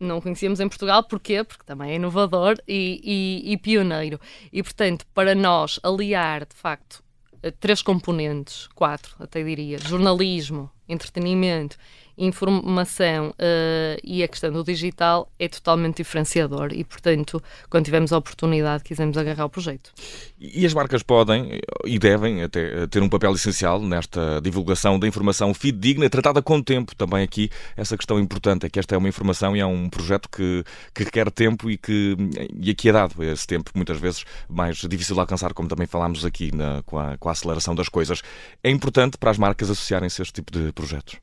não 0.00 0.20
conhecíamos 0.20 0.60
em 0.60 0.68
Portugal, 0.68 1.02
porquê? 1.04 1.44
Porque 1.44 1.64
também 1.64 1.92
é 1.92 1.94
inovador 1.96 2.56
e, 2.66 3.00
e, 3.44 3.52
e 3.52 3.56
pioneiro. 3.56 4.20
E, 4.52 4.62
portanto, 4.62 5.06
para 5.14 5.34
nós 5.34 5.78
aliar, 5.82 6.44
de 6.44 6.54
facto, 6.54 7.02
eh, 7.42 7.50
três 7.50 7.82
componentes, 7.82 8.68
quatro 8.74 9.14
até 9.18 9.42
diria, 9.42 9.78
jornalismo, 9.78 10.70
entretenimento 10.88 11.76
informação 12.16 13.30
uh, 13.30 14.00
e 14.02 14.22
a 14.22 14.28
questão 14.28 14.52
do 14.52 14.62
digital 14.62 15.30
é 15.38 15.48
totalmente 15.48 15.98
diferenciador 15.98 16.72
e, 16.72 16.84
portanto, 16.84 17.42
quando 17.68 17.84
tivemos 17.84 18.12
a 18.12 18.18
oportunidade, 18.18 18.84
quisemos 18.84 19.16
agarrar 19.16 19.44
o 19.46 19.50
projeto. 19.50 19.92
E 20.38 20.64
as 20.64 20.74
marcas 20.74 21.02
podem 21.02 21.60
e 21.84 21.98
devem 21.98 22.42
até 22.42 22.86
ter 22.86 23.02
um 23.02 23.08
papel 23.08 23.32
essencial 23.32 23.80
nesta 23.80 24.40
divulgação 24.42 24.98
da 24.98 25.06
informação 25.06 25.52
fidedigna, 25.54 26.08
tratada 26.08 26.40
com 26.42 26.62
tempo. 26.62 26.94
Também 26.94 27.22
aqui 27.22 27.50
essa 27.76 27.96
questão 27.96 28.18
importante 28.18 28.66
é 28.66 28.70
que 28.70 28.78
esta 28.78 28.94
é 28.94 28.98
uma 28.98 29.08
informação 29.08 29.56
e 29.56 29.60
é 29.60 29.66
um 29.66 29.88
projeto 29.88 30.28
que, 30.28 30.64
que 30.94 31.04
requer 31.04 31.30
tempo 31.30 31.70
e 31.70 31.76
que 31.76 32.16
e 32.60 32.70
aqui 32.70 32.88
é 32.88 32.92
dado 32.92 33.22
esse 33.22 33.46
tempo, 33.46 33.70
muitas 33.74 33.98
vezes 33.98 34.24
mais 34.48 34.76
difícil 34.76 35.14
de 35.14 35.20
alcançar, 35.20 35.52
como 35.52 35.68
também 35.68 35.86
falámos 35.86 36.24
aqui 36.24 36.54
na, 36.54 36.82
com, 36.84 36.98
a, 36.98 37.16
com 37.18 37.28
a 37.28 37.32
aceleração 37.32 37.74
das 37.74 37.88
coisas. 37.88 38.22
É 38.62 38.70
importante 38.70 39.18
para 39.18 39.30
as 39.30 39.38
marcas 39.38 39.70
associarem-se 39.70 40.20
a 40.20 40.24
este 40.24 40.34
tipo 40.34 40.52
de 40.52 40.72
projetos. 40.72 41.16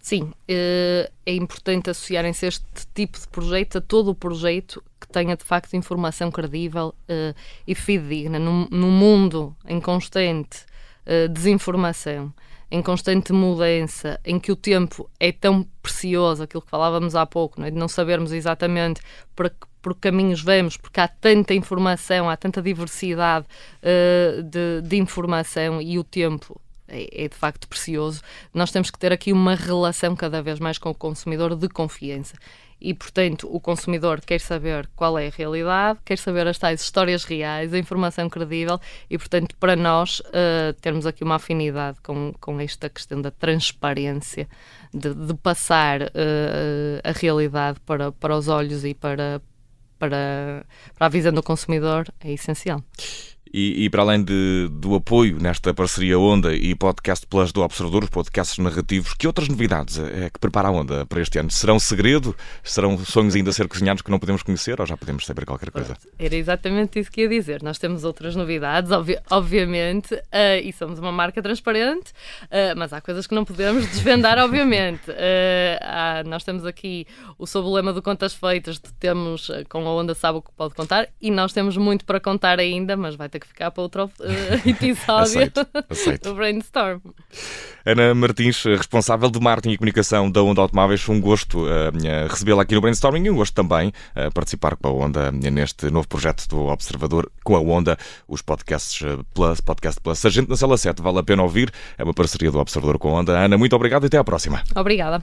Sim, 0.00 0.32
eh, 0.46 1.10
é 1.26 1.34
importante 1.34 1.90
associarem-se 1.90 2.46
este 2.46 2.86
tipo 2.94 3.18
de 3.18 3.28
projeto, 3.28 3.78
a 3.78 3.80
todo 3.80 4.10
o 4.10 4.14
projeto 4.14 4.82
que 5.00 5.08
tenha 5.08 5.36
de 5.36 5.44
facto 5.44 5.74
informação 5.74 6.30
credível 6.30 6.94
eh, 7.08 7.34
e 7.66 7.74
fidedigna 7.74 8.38
num, 8.38 8.66
num 8.70 8.90
mundo 8.90 9.54
em 9.66 9.80
constante 9.80 10.64
eh, 11.04 11.26
desinformação, 11.28 12.32
em 12.70 12.82
constante 12.82 13.32
mudança, 13.32 14.20
em 14.24 14.38
que 14.38 14.52
o 14.52 14.56
tempo 14.56 15.10
é 15.18 15.32
tão 15.32 15.66
precioso, 15.82 16.42
aquilo 16.42 16.62
que 16.62 16.70
falávamos 16.70 17.16
há 17.16 17.24
pouco, 17.24 17.58
não 17.58 17.66
é? 17.66 17.70
de 17.70 17.76
não 17.78 17.88
sabermos 17.88 18.30
exatamente 18.30 19.00
para 19.34 19.50
que 19.50 19.66
por 19.80 19.94
caminhos 19.94 20.42
vamos, 20.42 20.76
porque 20.76 21.00
há 21.00 21.08
tanta 21.08 21.54
informação, 21.54 22.28
há 22.28 22.36
tanta 22.36 22.60
diversidade 22.60 23.46
uh, 23.82 24.42
de, 24.42 24.82
de, 24.82 24.96
informação 24.96 25.80
e 25.80 25.98
o 25.98 26.04
tempo 26.04 26.60
é, 26.88 27.24
é, 27.24 27.28
de 27.28 27.34
facto 27.34 27.68
precioso. 27.68 28.22
Nós 28.52 28.70
temos 28.70 28.90
que 28.90 28.98
ter 28.98 29.12
aqui 29.12 29.32
uma 29.32 29.54
relação 29.54 30.16
cada 30.16 30.42
vez 30.42 30.58
mais 30.58 30.78
com 30.78 30.90
o 30.90 30.94
consumidor 30.94 31.54
de 31.54 31.68
confiança. 31.68 32.36
E, 32.80 32.94
portanto, 32.94 33.48
o 33.50 33.58
consumidor 33.58 34.20
quer 34.20 34.40
saber 34.40 34.88
qual 34.94 35.18
é 35.18 35.26
a 35.26 35.30
realidade, 35.30 35.98
quer 36.04 36.16
saber 36.16 36.46
as 36.46 36.58
tais 36.58 36.80
histórias 36.80 37.24
reais, 37.24 37.74
a 37.74 37.78
informação 37.78 38.28
credível 38.28 38.80
e, 39.10 39.18
portanto, 39.18 39.56
para 39.56 39.74
nós 39.74 40.20
uh, 40.20 40.72
termos 40.80 41.04
aqui 41.04 41.24
uma 41.24 41.34
afinidade 41.36 42.00
com, 42.02 42.32
com 42.40 42.60
esta 42.60 42.88
questão 42.88 43.20
da 43.20 43.32
transparência, 43.32 44.48
de, 44.94 45.12
de 45.12 45.34
passar 45.34 46.02
uh, 46.02 47.00
a 47.02 47.10
realidade 47.10 47.80
para, 47.80 48.12
para 48.12 48.36
os 48.36 48.46
olhos 48.46 48.84
e 48.84 48.94
para, 48.94 49.42
para, 49.98 50.64
para 50.96 51.06
a 51.06 51.10
visão 51.10 51.32
do 51.32 51.42
consumidor 51.42 52.06
é 52.20 52.32
essencial. 52.32 52.80
E, 53.52 53.84
e, 53.84 53.90
para 53.90 54.02
além 54.02 54.22
de, 54.22 54.68
do 54.70 54.94
apoio 54.94 55.38
nesta 55.40 55.72
parceria 55.72 56.18
Onda 56.18 56.54
e 56.54 56.74
Podcast 56.74 57.26
Plus 57.26 57.52
do 57.52 57.62
Observador, 57.62 58.04
os 58.04 58.10
podcasts 58.10 58.58
narrativos, 58.58 59.14
que 59.14 59.26
outras 59.26 59.48
novidades 59.48 59.98
é 59.98 60.30
que 60.30 60.38
prepara 60.38 60.68
a 60.68 60.70
Onda 60.70 61.06
para 61.06 61.20
este 61.20 61.38
ano? 61.38 61.50
Serão 61.50 61.78
segredo? 61.78 62.36
Serão 62.62 62.98
sonhos 62.98 63.34
ainda 63.34 63.50
a 63.50 63.52
ser 63.52 63.68
cozinhados 63.68 64.02
que 64.02 64.10
não 64.10 64.18
podemos 64.18 64.42
conhecer 64.42 64.80
ou 64.80 64.86
já 64.86 64.96
podemos 64.96 65.24
saber 65.24 65.44
qualquer 65.46 65.70
coisa? 65.70 65.96
Era 66.18 66.34
exatamente 66.34 66.98
isso 66.98 67.10
que 67.10 67.22
ia 67.22 67.28
dizer. 67.28 67.62
Nós 67.62 67.78
temos 67.78 68.04
outras 68.04 68.36
novidades, 68.36 68.90
obvi 68.90 69.18
obviamente, 69.30 70.14
uh, 70.14 70.20
e 70.62 70.72
somos 70.72 70.98
uma 70.98 71.12
marca 71.12 71.42
transparente, 71.42 72.12
uh, 72.44 72.76
mas 72.76 72.92
há 72.92 73.00
coisas 73.00 73.26
que 73.26 73.34
não 73.34 73.44
podemos 73.44 73.86
desvendar, 73.86 74.38
obviamente. 74.42 75.10
Uh, 75.10 75.78
há, 75.80 76.22
nós 76.24 76.44
temos 76.44 76.66
aqui 76.66 77.06
o 77.38 77.46
sob 77.46 77.68
lema 77.68 77.92
do 77.92 78.02
Contas 78.02 78.34
Feitas, 78.34 78.78
temos 78.98 79.50
com 79.68 79.86
a 79.86 79.94
Onda 79.94 80.14
sabe 80.14 80.38
o 80.38 80.42
que 80.42 80.50
pode 80.52 80.74
contar, 80.74 81.08
e 81.20 81.30
nós 81.30 81.52
temos 81.52 81.76
muito 81.76 82.04
para 82.04 82.20
contar 82.20 82.58
ainda, 82.58 82.96
mas 82.96 83.14
vai 83.14 83.28
ter 83.28 83.37
ter 83.38 83.40
que 83.40 83.46
ficar 83.46 83.70
para 83.70 83.82
outro 83.82 84.04
uh, 84.04 84.10
episódio 84.68 85.22
aceito, 85.22 85.66
aceito. 85.88 86.28
do 86.28 86.34
Brainstorm. 86.34 87.00
Ana 87.84 88.14
Martins, 88.14 88.64
responsável 88.64 89.30
de 89.30 89.40
marketing 89.40 89.74
e 89.74 89.78
comunicação 89.78 90.30
da 90.30 90.42
Onda 90.42 90.60
Automóveis, 90.60 91.08
um 91.08 91.20
gosto 91.20 91.64
uh, 91.64 92.28
recebê-la 92.28 92.62
aqui 92.62 92.74
no 92.74 92.80
Brainstorming 92.80 93.24
e 93.24 93.30
um 93.30 93.36
gosto 93.36 93.54
também 93.54 93.88
uh, 93.88 94.32
participar 94.34 94.76
com 94.76 94.88
a 94.88 94.92
Onda 94.92 95.32
neste 95.32 95.90
novo 95.90 96.06
projeto 96.08 96.46
do 96.48 96.66
Observador, 96.66 97.30
com 97.44 97.56
a 97.56 97.60
Onda, 97.60 97.96
os 98.26 98.42
podcasts 98.42 99.00
Plus, 99.32 99.60
Podcast 99.60 100.00
Plus. 100.00 100.18
Sargento 100.18 100.50
na 100.50 100.56
Sala 100.56 100.76
7, 100.76 101.00
vale 101.00 101.18
a 101.18 101.22
pena 101.22 101.42
ouvir, 101.42 101.72
é 101.96 102.04
uma 102.04 102.14
parceria 102.14 102.50
do 102.50 102.58
Observador 102.58 102.98
com 102.98 103.16
a 103.16 103.20
Onda. 103.20 103.38
Ana, 103.38 103.56
muito 103.56 103.74
obrigado 103.74 104.04
e 104.04 104.06
até 104.06 104.18
à 104.18 104.24
próxima. 104.24 104.62
Obrigada. 104.74 105.22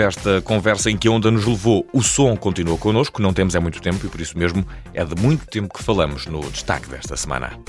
Desta 0.00 0.40
conversa 0.40 0.90
em 0.90 0.96
que 0.96 1.06
a 1.06 1.10
onda 1.10 1.30
nos 1.30 1.44
levou, 1.44 1.86
o 1.92 2.02
som 2.02 2.34
continua 2.34 2.78
connosco, 2.78 3.20
não 3.20 3.34
temos 3.34 3.54
é 3.54 3.60
muito 3.60 3.82
tempo 3.82 4.06
e 4.06 4.08
por 4.08 4.18
isso 4.18 4.38
mesmo 4.38 4.66
é 4.94 5.04
de 5.04 5.14
muito 5.20 5.46
tempo 5.46 5.74
que 5.74 5.84
falamos 5.84 6.24
no 6.24 6.40
destaque 6.50 6.88
desta 6.88 7.18
semana. 7.18 7.60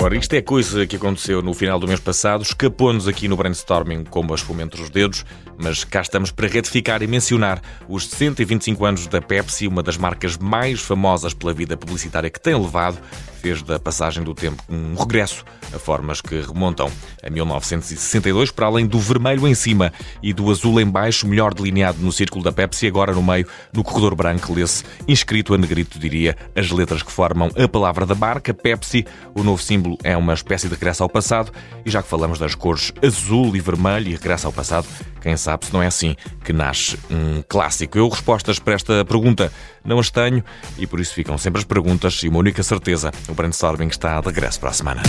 Ora, 0.00 0.16
isto 0.16 0.32
é 0.34 0.40
coisa 0.40 0.86
que 0.86 0.94
aconteceu 0.94 1.42
no 1.42 1.52
final 1.52 1.76
do 1.80 1.88
mês 1.88 1.98
passado, 1.98 2.42
escapou-nos 2.42 3.08
aqui 3.08 3.26
no 3.26 3.36
brainstorming 3.36 4.04
como 4.04 4.32
as 4.32 4.40
fomos 4.40 4.62
entre 4.62 4.80
os 4.80 4.88
dedos, 4.88 5.26
mas 5.60 5.82
cá 5.82 6.00
estamos 6.00 6.30
para 6.30 6.46
retificar 6.46 7.02
e 7.02 7.06
mencionar 7.08 7.60
os 7.88 8.06
125 8.06 8.84
anos 8.84 9.08
da 9.08 9.20
Pepsi, 9.20 9.66
uma 9.66 9.82
das 9.82 9.96
marcas 9.96 10.38
mais 10.38 10.80
famosas 10.80 11.34
pela 11.34 11.52
vida 11.52 11.76
publicitária 11.76 12.30
que 12.30 12.40
tem 12.40 12.54
levado, 12.54 12.96
fez 13.38 13.62
da 13.62 13.78
passagem 13.78 14.22
do 14.22 14.34
tempo 14.34 14.62
um 14.68 14.94
regresso 14.94 15.44
a 15.74 15.78
formas 15.78 16.20
que 16.20 16.40
remontam 16.40 16.90
a 17.22 17.30
1962, 17.30 18.50
para 18.50 18.66
além 18.66 18.86
do 18.86 18.98
vermelho 18.98 19.46
em 19.46 19.54
cima 19.54 19.92
e 20.22 20.32
do 20.32 20.50
azul 20.50 20.80
em 20.80 20.86
baixo, 20.86 21.26
melhor 21.26 21.54
delineado 21.54 21.98
no 22.00 22.12
círculo 22.12 22.42
da 22.42 22.52
Pepsi, 22.52 22.86
agora 22.86 23.12
no 23.12 23.22
meio, 23.22 23.46
no 23.72 23.84
corredor 23.84 24.14
branco, 24.14 24.52
lê-se 24.52 24.84
inscrito 25.06 25.54
a 25.54 25.58
negrito, 25.58 25.98
diria, 25.98 26.36
as 26.54 26.70
letras 26.70 27.02
que 27.02 27.12
formam 27.12 27.50
a 27.56 27.68
palavra 27.68 28.06
da 28.06 28.14
marca, 28.14 28.54
Pepsi, 28.54 29.06
o 29.34 29.42
novo 29.42 29.62
símbolo 29.88 29.98
é 30.02 30.16
uma 30.16 30.34
espécie 30.34 30.68
de 30.68 30.74
regresso 30.74 31.02
ao 31.02 31.08
passado, 31.08 31.52
e 31.84 31.90
já 31.90 32.02
que 32.02 32.08
falamos 32.08 32.38
das 32.38 32.54
cores 32.54 32.92
azul 33.02 33.56
e 33.56 33.60
vermelho 33.60 34.08
e 34.08 34.12
regresso 34.12 34.46
ao 34.46 34.52
passado, 34.52 34.86
quem 35.20 35.36
sabe 35.36 35.66
se 35.66 35.72
não 35.72 35.82
é 35.82 35.86
assim 35.86 36.16
que 36.44 36.52
nasce 36.52 36.98
um 37.10 37.42
clássico. 37.48 37.96
Eu 37.96 38.08
respostas 38.08 38.58
para 38.58 38.74
esta 38.74 39.04
pergunta 39.04 39.52
não 39.84 39.98
as 39.98 40.10
tenho 40.10 40.42
e 40.76 40.86
por 40.86 41.00
isso 41.00 41.14
ficam 41.14 41.38
sempre 41.38 41.60
as 41.60 41.64
perguntas 41.64 42.22
e 42.22 42.28
uma 42.28 42.38
única 42.38 42.62
certeza: 42.62 43.10
o 43.28 43.34
brainstorming 43.34 43.88
está 43.88 44.20
de 44.20 44.26
regresso 44.26 44.60
para 44.60 44.70
a 44.70 44.72
semana. 44.72 45.02